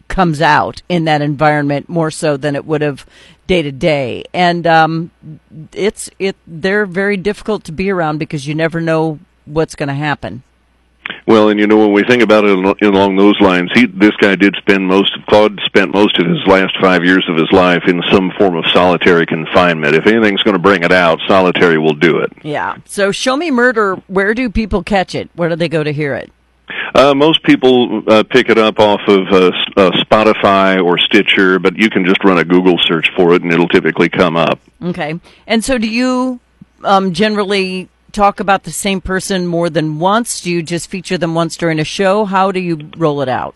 comes 0.09 0.41
out 0.41 0.81
in 0.89 1.05
that 1.05 1.21
environment 1.21 1.87
more 1.87 2.11
so 2.11 2.35
than 2.35 2.55
it 2.55 2.65
would 2.65 2.81
have 2.81 3.05
day 3.47 3.61
to 3.61 3.71
day, 3.71 4.25
and 4.33 4.67
um, 4.67 5.11
it's 5.71 6.09
it 6.19 6.35
they're 6.45 6.85
very 6.85 7.15
difficult 7.15 7.63
to 7.63 7.71
be 7.71 7.89
around 7.89 8.17
because 8.17 8.45
you 8.45 8.53
never 8.53 8.81
know 8.81 9.19
what's 9.45 9.75
going 9.75 9.89
to 9.89 9.95
happen. 9.95 10.43
Well, 11.27 11.49
and 11.49 11.59
you 11.59 11.65
know 11.65 11.77
when 11.77 11.91
we 11.91 12.03
think 12.03 12.21
about 12.21 12.45
it 12.45 12.83
along 12.83 13.15
those 13.15 13.39
lines, 13.41 13.71
he 13.73 13.87
this 13.87 14.15
guy 14.17 14.35
did 14.35 14.55
spend 14.57 14.87
most 14.87 15.11
Claude 15.27 15.59
spent 15.65 15.93
most 15.93 16.19
of 16.19 16.27
his 16.27 16.45
last 16.45 16.75
five 16.79 17.03
years 17.03 17.25
of 17.27 17.35
his 17.35 17.51
life 17.51 17.83
in 17.87 18.01
some 18.11 18.31
form 18.37 18.55
of 18.55 18.65
solitary 18.71 19.25
confinement. 19.25 19.95
If 19.95 20.05
anything's 20.05 20.43
going 20.43 20.53
to 20.53 20.61
bring 20.61 20.83
it 20.83 20.91
out, 20.91 21.19
solitary 21.27 21.79
will 21.79 21.95
do 21.95 22.19
it. 22.19 22.31
Yeah. 22.43 22.77
So 22.85 23.11
show 23.11 23.35
me 23.35 23.49
murder. 23.49 23.95
Where 24.07 24.35
do 24.35 24.49
people 24.49 24.83
catch 24.83 25.15
it? 25.15 25.29
Where 25.33 25.49
do 25.49 25.55
they 25.55 25.69
go 25.69 25.83
to 25.83 25.91
hear 25.91 26.13
it? 26.15 26.31
Uh, 26.93 27.13
most 27.13 27.43
people 27.43 28.03
uh, 28.07 28.23
pick 28.23 28.49
it 28.49 28.57
up 28.57 28.79
off 28.79 29.01
of 29.07 29.27
uh, 29.31 29.51
uh, 29.75 29.91
Spotify 30.03 30.81
or 30.81 30.97
Stitcher, 30.97 31.59
but 31.59 31.75
you 31.75 31.89
can 31.89 32.05
just 32.05 32.23
run 32.23 32.37
a 32.37 32.45
Google 32.45 32.77
search 32.79 33.09
for 33.15 33.33
it, 33.33 33.41
and 33.41 33.51
it'll 33.51 33.67
typically 33.67 34.09
come 34.09 34.37
up. 34.37 34.59
Okay. 34.81 35.19
And 35.47 35.63
so 35.63 35.77
do 35.77 35.87
you 35.87 36.39
um, 36.83 37.13
generally 37.13 37.89
talk 38.15 38.39
about 38.39 38.63
the 38.63 38.71
same 38.71 39.01
person 39.01 39.45
more 39.45 39.69
than 39.69 39.99
once? 39.99 40.41
Do 40.41 40.49
you 40.49 40.63
just 40.63 40.89
feature 40.89 41.17
them 41.17 41.35
once 41.35 41.57
during 41.57 41.79
a 41.79 41.83
show? 41.83 42.25
How 42.25 42.51
do 42.51 42.59
you 42.59 42.89
roll 42.97 43.21
it 43.21 43.29
out? 43.29 43.55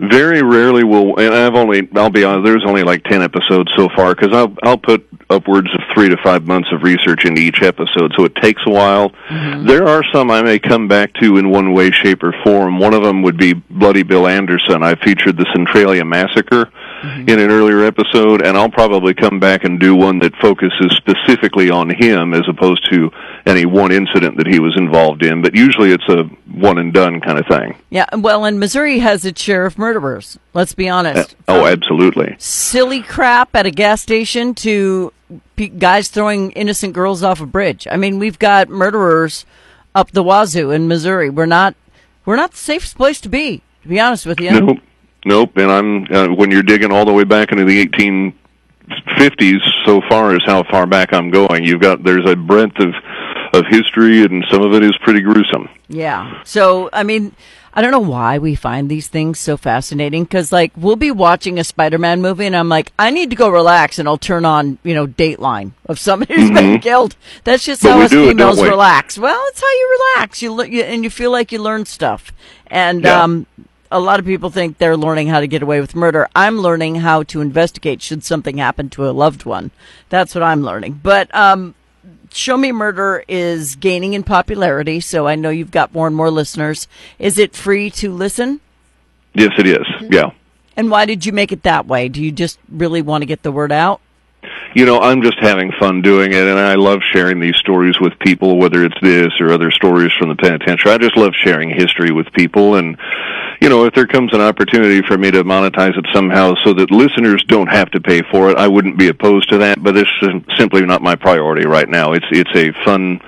Very 0.00 0.42
rarely 0.42 0.82
will, 0.84 1.18
and 1.18 1.32
I've 1.32 1.54
only, 1.54 1.88
I'll 1.94 2.10
be 2.10 2.24
honest, 2.24 2.44
there's 2.44 2.64
only 2.66 2.82
like 2.82 3.04
10 3.04 3.22
episodes 3.22 3.70
so 3.76 3.88
far, 3.94 4.14
because 4.14 4.32
I'll, 4.32 4.54
I'll 4.64 4.78
put 4.78 5.06
upwards 5.30 5.68
of 5.72 5.80
three 5.94 6.08
to 6.08 6.16
five 6.24 6.44
months 6.44 6.68
of 6.72 6.82
research 6.82 7.24
into 7.24 7.40
each 7.40 7.62
episode, 7.62 8.12
so 8.16 8.24
it 8.24 8.34
takes 8.36 8.60
a 8.66 8.70
while. 8.70 9.10
Mm-hmm. 9.28 9.66
There 9.66 9.86
are 9.86 10.02
some 10.12 10.30
I 10.30 10.42
may 10.42 10.58
come 10.58 10.88
back 10.88 11.14
to 11.14 11.36
in 11.36 11.50
one 11.50 11.72
way, 11.72 11.90
shape, 11.92 12.22
or 12.22 12.34
form. 12.42 12.78
One 12.78 12.94
of 12.94 13.02
them 13.02 13.22
would 13.22 13.36
be 13.36 13.52
Bloody 13.52 14.02
Bill 14.02 14.26
Anderson. 14.26 14.82
I 14.82 14.96
featured 14.96 15.36
the 15.36 15.46
Centralia 15.54 16.04
Massacre 16.04 16.70
mm-hmm. 17.02 17.28
in 17.28 17.38
an 17.38 17.50
earlier 17.50 17.84
episode, 17.84 18.42
and 18.42 18.56
I'll 18.56 18.70
probably 18.70 19.14
come 19.14 19.40
back 19.40 19.64
and 19.64 19.78
do 19.78 19.94
one 19.94 20.18
that 20.20 20.34
focuses 20.36 20.96
specifically 20.96 21.70
on 21.70 21.90
him 21.90 22.32
as 22.34 22.42
opposed 22.48 22.88
to 22.90 23.10
any 23.46 23.66
one 23.66 23.92
incident 23.92 24.36
that 24.38 24.46
he 24.46 24.58
was 24.58 24.76
involved 24.76 25.22
in. 25.22 25.42
But 25.42 25.54
usually 25.54 25.92
it's 25.92 26.08
a 26.08 26.24
one 26.50 26.78
and 26.78 26.92
done 26.92 27.20
kind 27.20 27.38
of 27.38 27.46
thing. 27.46 27.76
Yeah, 27.90 28.06
well, 28.16 28.44
and 28.44 28.58
Missouri 28.58 29.00
has 29.00 29.24
its 29.24 29.40
share 29.40 29.66
of 29.66 29.78
murderers. 29.78 30.38
Let's 30.54 30.74
be 30.74 30.88
honest. 30.88 31.34
Uh, 31.48 31.60
oh, 31.60 31.66
absolutely. 31.66 32.36
Silly 32.38 33.02
crap 33.02 33.54
at 33.54 33.66
a 33.66 33.70
gas 33.70 34.00
station 34.00 34.54
to 34.56 35.12
guys 35.78 36.08
throwing 36.08 36.52
innocent 36.52 36.94
girls 36.94 37.22
off 37.22 37.40
a 37.40 37.46
bridge. 37.46 37.86
I 37.90 37.96
mean, 37.96 38.18
we've 38.18 38.38
got 38.38 38.68
murderers 38.68 39.44
up 39.94 40.10
the 40.12 40.22
wazoo 40.22 40.70
in 40.70 40.88
Missouri. 40.88 41.30
We're 41.30 41.46
not 41.46 41.74
we're 42.24 42.36
not 42.36 42.52
the 42.52 42.58
safest 42.58 42.96
place 42.96 43.20
to 43.22 43.28
be. 43.28 43.62
To 43.82 43.88
be 43.88 43.98
honest 43.98 44.26
with 44.26 44.40
you. 44.40 44.60
Nope. 44.60 44.78
Nope. 45.24 45.56
And 45.56 45.70
I'm 45.70 46.04
uh, 46.10 46.34
when 46.34 46.50
you're 46.50 46.62
digging 46.62 46.92
all 46.92 47.04
the 47.04 47.12
way 47.12 47.24
back 47.24 47.52
into 47.52 47.64
the 47.64 47.86
1850s. 47.86 49.60
So 49.84 50.00
far 50.08 50.34
as 50.34 50.42
how 50.44 50.62
far 50.64 50.86
back 50.86 51.12
I'm 51.12 51.30
going, 51.30 51.64
you've 51.64 51.80
got 51.80 52.02
there's 52.02 52.28
a 52.28 52.36
breadth 52.36 52.78
of 52.78 52.94
of 53.54 53.66
history, 53.66 54.24
and 54.24 54.44
some 54.50 54.62
of 54.62 54.72
it 54.74 54.82
is 54.82 54.96
pretty 55.02 55.20
gruesome. 55.20 55.68
Yeah. 55.88 56.42
So 56.44 56.90
I 56.92 57.02
mean. 57.02 57.34
I 57.74 57.80
don't 57.80 57.90
know 57.90 58.00
why 58.00 58.36
we 58.36 58.54
find 58.54 58.90
these 58.90 59.08
things 59.08 59.38
so 59.38 59.56
fascinating 59.56 60.24
because, 60.24 60.52
like, 60.52 60.72
we'll 60.76 60.96
be 60.96 61.10
watching 61.10 61.58
a 61.58 61.64
Spider-Man 61.64 62.20
movie, 62.20 62.44
and 62.44 62.54
I'm 62.54 62.68
like, 62.68 62.92
I 62.98 63.10
need 63.10 63.30
to 63.30 63.36
go 63.36 63.48
relax, 63.48 63.98
and 63.98 64.06
I'll 64.06 64.18
turn 64.18 64.44
on, 64.44 64.76
you 64.82 64.94
know, 64.94 65.06
Dateline 65.06 65.72
of 65.86 65.98
somebody 65.98 66.34
who's 66.34 66.50
mm-hmm. 66.50 66.54
been 66.54 66.80
killed. 66.80 67.16
That's 67.44 67.64
just 67.64 67.82
but 67.82 67.92
how 67.92 68.00
us 68.02 68.10
females 68.10 68.62
relax. 68.62 69.16
Well, 69.16 69.42
it's 69.48 69.60
how 69.62 69.70
you 69.70 69.98
relax. 70.16 70.42
You, 70.42 70.62
you 70.64 70.82
and 70.82 71.02
you 71.02 71.08
feel 71.08 71.30
like 71.30 71.50
you 71.50 71.60
learn 71.60 71.86
stuff, 71.86 72.30
and 72.66 73.04
yeah. 73.04 73.22
um, 73.22 73.46
a 73.92 74.00
lot 74.00 74.18
of 74.18 74.26
people 74.26 74.50
think 74.50 74.78
they're 74.78 74.96
learning 74.96 75.28
how 75.28 75.40
to 75.40 75.46
get 75.46 75.62
away 75.62 75.80
with 75.80 75.94
murder. 75.94 76.28
I'm 76.34 76.58
learning 76.58 76.96
how 76.96 77.22
to 77.24 77.40
investigate 77.40 78.02
should 78.02 78.24
something 78.24 78.58
happen 78.58 78.88
to 78.90 79.08
a 79.08 79.12
loved 79.12 79.44
one. 79.44 79.70
That's 80.08 80.34
what 80.34 80.42
I'm 80.42 80.62
learning. 80.62 81.00
But 81.02 81.32
um, 81.34 81.74
Show 82.32 82.56
Me 82.56 82.72
Murder 82.72 83.22
is 83.28 83.76
gaining 83.76 84.14
in 84.14 84.22
popularity, 84.24 85.00
so 85.00 85.28
I 85.28 85.34
know 85.34 85.50
you've 85.50 85.70
got 85.70 85.92
more 85.92 86.06
and 86.06 86.16
more 86.16 86.30
listeners. 86.30 86.88
Is 87.18 87.38
it 87.38 87.54
free 87.54 87.90
to 87.90 88.12
listen? 88.12 88.60
Yes, 89.34 89.50
it 89.58 89.66
is. 89.66 89.86
Yeah. 90.10 90.30
And 90.76 90.90
why 90.90 91.04
did 91.04 91.26
you 91.26 91.32
make 91.32 91.52
it 91.52 91.62
that 91.64 91.86
way? 91.86 92.08
Do 92.08 92.22
you 92.22 92.32
just 92.32 92.58
really 92.70 93.02
want 93.02 93.22
to 93.22 93.26
get 93.26 93.42
the 93.42 93.52
word 93.52 93.72
out? 93.72 94.00
You 94.74 94.86
know, 94.86 95.00
I'm 95.00 95.22
just 95.22 95.38
having 95.40 95.72
fun 95.78 96.02
doing 96.02 96.32
it, 96.32 96.46
and 96.46 96.58
I 96.58 96.74
love 96.74 97.00
sharing 97.12 97.40
these 97.40 97.56
stories 97.56 97.98
with 98.00 98.18
people, 98.18 98.58
whether 98.58 98.84
it's 98.84 99.00
this 99.02 99.32
or 99.40 99.52
other 99.52 99.70
stories 99.70 100.12
from 100.18 100.28
the 100.28 100.36
penitentiary. 100.36 100.92
I 100.92 100.98
just 100.98 101.16
love 101.16 101.32
sharing 101.34 101.70
history 101.70 102.10
with 102.12 102.32
people, 102.32 102.76
and 102.76 102.96
you 103.60 103.68
know, 103.68 103.84
if 103.84 103.94
there 103.94 104.06
comes 104.06 104.34
an 104.34 104.40
opportunity 104.40 105.02
for 105.06 105.16
me 105.16 105.30
to 105.30 105.44
monetize 105.44 105.96
it 105.96 106.06
somehow 106.12 106.54
so 106.64 106.74
that 106.74 106.90
listeners 106.90 107.44
don't 107.46 107.68
have 107.68 107.90
to 107.92 108.00
pay 108.00 108.22
for 108.30 108.50
it, 108.50 108.58
I 108.58 108.66
wouldn't 108.66 108.98
be 108.98 109.08
opposed 109.08 109.50
to 109.50 109.58
that. 109.58 109.82
But 109.82 109.96
it's 109.96 110.10
simply 110.58 110.84
not 110.84 111.02
my 111.02 111.14
priority 111.14 111.66
right 111.66 111.88
now. 111.88 112.12
It's 112.12 112.26
it's 112.30 112.50
a 112.54 112.72
fun 112.84 113.20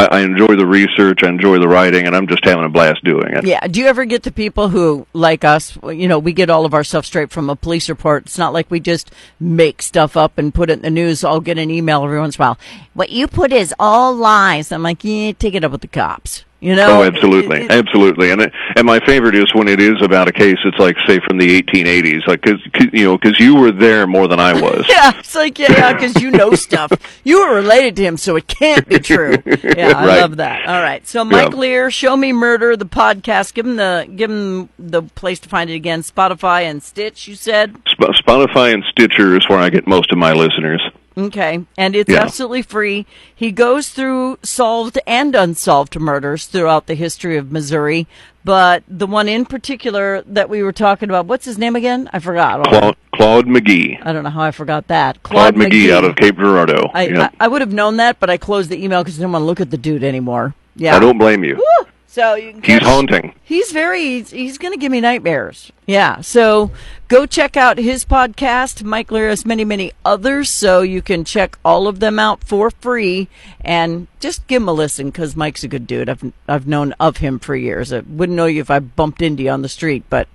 I, 0.00 0.18
I 0.18 0.20
enjoy 0.20 0.56
the 0.56 0.66
research, 0.66 1.22
I 1.22 1.28
enjoy 1.28 1.58
the 1.58 1.68
writing, 1.68 2.06
and 2.06 2.16
I'm 2.16 2.26
just 2.26 2.44
having 2.44 2.64
a 2.64 2.70
blast 2.70 3.04
doing 3.04 3.34
it. 3.34 3.44
Yeah. 3.44 3.66
Do 3.66 3.80
you 3.80 3.86
ever 3.86 4.06
get 4.06 4.22
the 4.22 4.32
people 4.32 4.70
who, 4.70 5.06
like 5.12 5.44
us, 5.44 5.76
you 5.84 6.08
know, 6.08 6.18
we 6.18 6.32
get 6.32 6.48
all 6.48 6.64
of 6.64 6.72
our 6.72 6.84
stuff 6.84 7.04
straight 7.04 7.30
from 7.30 7.50
a 7.50 7.56
police 7.56 7.88
report. 7.88 8.24
It's 8.24 8.38
not 8.38 8.54
like 8.54 8.70
we 8.70 8.80
just 8.80 9.10
make 9.38 9.82
stuff 9.82 10.16
up 10.16 10.38
and 10.38 10.54
put 10.54 10.70
it 10.70 10.74
in 10.74 10.82
the 10.82 10.90
news. 10.90 11.22
I'll 11.22 11.40
get 11.40 11.58
an 11.58 11.70
email 11.70 12.02
every 12.02 12.18
once 12.18 12.36
in 12.36 12.42
a 12.42 12.46
while. 12.46 12.58
What 12.94 13.10
you 13.10 13.28
put 13.28 13.52
is 13.52 13.74
all 13.78 14.14
lies. 14.14 14.72
I'm 14.72 14.82
like, 14.82 15.04
yeah, 15.04 15.32
take 15.32 15.54
it 15.54 15.64
up 15.64 15.72
with 15.72 15.82
the 15.82 15.88
cops. 15.88 16.44
You 16.60 16.76
know? 16.76 17.00
Oh, 17.00 17.02
absolutely, 17.02 17.62
it, 17.62 17.62
it, 17.64 17.70
absolutely. 17.70 18.30
And 18.32 18.42
it, 18.42 18.52
and 18.76 18.86
my 18.86 19.00
favorite 19.00 19.34
is 19.34 19.54
when 19.54 19.66
it 19.66 19.80
is 19.80 20.02
about 20.02 20.28
a 20.28 20.32
case. 20.32 20.58
It's 20.62 20.78
like 20.78 20.94
say 21.06 21.18
from 21.26 21.38
the 21.38 21.62
1880s, 21.62 22.26
like 22.26 22.42
because 22.42 22.60
you 22.92 23.04
know 23.04 23.16
because 23.16 23.40
you 23.40 23.56
were 23.56 23.72
there 23.72 24.06
more 24.06 24.28
than 24.28 24.38
I 24.38 24.52
was. 24.52 24.84
yeah, 24.88 25.18
it's 25.18 25.34
like 25.34 25.58
yeah, 25.58 25.94
because 25.94 26.14
yeah, 26.16 26.20
you 26.20 26.30
know 26.30 26.52
stuff. 26.52 26.92
You 27.24 27.46
were 27.46 27.54
related 27.54 27.96
to 27.96 28.02
him, 28.02 28.18
so 28.18 28.36
it 28.36 28.46
can't 28.46 28.86
be 28.86 28.98
true. 28.98 29.38
Yeah, 29.46 29.92
I 29.96 30.06
right. 30.06 30.20
love 30.20 30.36
that. 30.36 30.66
All 30.66 30.82
right, 30.82 31.06
so 31.06 31.24
Mike 31.24 31.52
yeah. 31.52 31.58
Lear, 31.58 31.90
Show 31.90 32.14
Me 32.16 32.32
Murder, 32.32 32.76
the 32.76 32.84
podcast. 32.84 33.54
Give 33.54 33.64
him 33.64 33.76
the 33.76 34.06
give 34.14 34.30
him 34.30 34.68
the 34.78 35.02
place 35.02 35.40
to 35.40 35.48
find 35.48 35.70
it 35.70 35.74
again. 35.74 36.02
Spotify 36.02 36.62
and 36.62 36.82
Stitch. 36.82 37.26
You 37.26 37.36
said 37.36 37.74
Sp- 37.88 38.12
Spotify 38.20 38.74
and 38.74 38.84
Stitcher 38.90 39.34
is 39.34 39.48
where 39.48 39.58
I 39.58 39.70
get 39.70 39.86
most 39.86 40.12
of 40.12 40.18
my 40.18 40.32
listeners. 40.32 40.82
Okay, 41.16 41.64
and 41.76 41.96
it's 41.96 42.10
yeah. 42.10 42.22
absolutely 42.22 42.62
free. 42.62 43.04
He 43.34 43.50
goes 43.50 43.88
through 43.88 44.38
solved 44.42 44.98
and 45.06 45.34
unsolved 45.34 45.98
murders 45.98 46.46
throughout 46.46 46.86
the 46.86 46.94
history 46.94 47.36
of 47.36 47.50
Missouri, 47.50 48.06
but 48.44 48.84
the 48.88 49.06
one 49.06 49.28
in 49.28 49.44
particular 49.44 50.22
that 50.22 50.48
we 50.48 50.62
were 50.62 50.72
talking 50.72 51.08
about, 51.08 51.26
what's 51.26 51.44
his 51.44 51.58
name 51.58 51.76
again? 51.76 52.08
I 52.12 52.20
forgot. 52.20 52.64
Claude, 52.64 52.96
Claude 53.14 53.46
McGee. 53.46 53.98
I 54.04 54.12
don't 54.12 54.24
know 54.24 54.30
how 54.30 54.42
I 54.42 54.50
forgot 54.50 54.86
that. 54.86 55.22
Claude, 55.22 55.54
Claude 55.54 55.66
McGee, 55.66 55.88
McGee, 55.88 55.92
out 55.92 56.04
of 56.04 56.16
Cape 56.16 56.36
Girardeau. 56.36 56.90
I, 56.94 57.08
yep. 57.08 57.34
I, 57.38 57.44
I, 57.44 57.48
would 57.48 57.60
have 57.60 57.72
known 57.72 57.96
that, 57.96 58.20
but 58.20 58.30
I 58.30 58.36
closed 58.36 58.70
the 58.70 58.82
email 58.82 59.02
because 59.02 59.18
I 59.18 59.22
didn't 59.22 59.32
want 59.32 59.42
to 59.42 59.46
look 59.46 59.60
at 59.60 59.70
the 59.70 59.76
dude 59.76 60.04
anymore. 60.04 60.54
Yeah, 60.76 60.96
I 60.96 61.00
don't 61.00 61.18
blame 61.18 61.44
you. 61.44 61.56
Woo! 61.56 61.89
So 62.10 62.34
he's 62.34 62.82
haunting. 62.82 63.34
He's 63.44 63.70
very. 63.70 64.00
He's, 64.00 64.30
he's 64.30 64.58
going 64.58 64.72
to 64.72 64.80
give 64.80 64.90
me 64.90 65.00
nightmares. 65.00 65.70
Yeah. 65.86 66.22
So 66.22 66.72
go 67.06 67.24
check 67.24 67.56
out 67.56 67.78
his 67.78 68.04
podcast. 68.04 68.82
Mike 68.82 69.12
Lear 69.12 69.28
has 69.28 69.46
many, 69.46 69.64
many 69.64 69.92
others, 70.04 70.50
so 70.50 70.82
you 70.82 71.02
can 71.02 71.24
check 71.24 71.56
all 71.64 71.86
of 71.86 72.00
them 72.00 72.18
out 72.18 72.42
for 72.42 72.72
free 72.72 73.28
and 73.60 74.08
just 74.18 74.44
give 74.48 74.60
him 74.60 74.68
a 74.68 74.72
listen 74.72 75.10
because 75.10 75.36
Mike's 75.36 75.62
a 75.62 75.68
good 75.68 75.86
dude. 75.86 76.08
I've 76.08 76.32
I've 76.48 76.66
known 76.66 76.94
of 76.98 77.18
him 77.18 77.38
for 77.38 77.54
years. 77.54 77.92
I 77.92 78.00
wouldn't 78.00 78.34
know 78.34 78.46
you 78.46 78.60
if 78.60 78.72
I 78.72 78.80
bumped 78.80 79.22
into 79.22 79.44
you 79.44 79.50
on 79.50 79.62
the 79.62 79.68
street, 79.68 80.02
but 80.10 80.26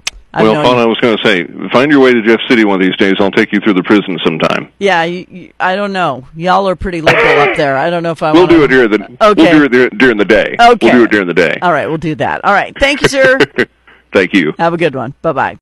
well, 0.44 0.63
Fawn, 0.63 0.77
I 0.77 0.86
was 0.86 0.98
going 1.00 1.18
to 1.18 1.24
say, 1.24 1.46
find 1.72 1.92
your 1.92 2.01
way 2.01 2.13
to 2.13 2.22
Jeff 2.22 2.39
City 2.50 2.65
one 2.65 2.82
of 2.82 2.86
these 2.86 2.96
days. 2.98 3.15
I'll 3.20 3.32
take 3.32 3.51
you 3.51 3.60
through 3.60 3.75
the 3.75 3.84
prison 3.84 4.18
sometime. 4.24 4.72
Yeah, 4.80 5.04
you, 5.04 5.25
you, 5.30 5.54
I 5.60 5.75
don't 5.75 5.94
know. 5.94 6.27
Y'all 6.36 6.68
are 6.68 6.75
pretty 6.75 7.01
liberal 7.01 7.39
up 7.39 7.58
there. 7.58 7.77
I 7.77 7.89
don't 7.89 8.04
know 8.04 8.12
if 8.12 8.22
I. 8.22 8.32
We'll 8.32 8.44
wanna... 8.44 8.58
do 8.58 8.63
it 8.63 8.68
during 8.68 8.92
the. 8.92 9.25
Okay. 9.30 9.58
We'll 9.58 9.70
do 9.70 9.84
it 9.84 9.98
during 9.98 10.18
the 10.18 10.25
day. 10.25 10.56
Okay. 10.60 10.77
We'll 10.82 11.00
do 11.00 11.04
it 11.04 11.12
during 11.12 11.27
the 11.27 11.34
day. 11.34 11.58
All 11.62 11.72
right, 11.72 11.88
we'll 11.88 11.98
do 11.98 12.15
that. 12.15 12.44
All 12.44 12.54
right. 12.54 12.75
Thank 12.80 13.01
you, 13.01 13.08
sir. 13.08 13.39
Thank 14.13 14.34
you. 14.34 14.54
Have 14.58 14.74
a 14.74 14.77
good 14.77 14.96
one. 14.96 15.13
Bye 15.22 15.34
bye. 15.34 15.54